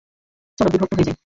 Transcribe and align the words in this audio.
চলো 0.57 0.69
বিভক্ত 0.73 0.93
হয়ে 0.93 1.07
যাই। 1.07 1.15